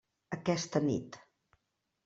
[0.37, 1.21] Aquesta nit.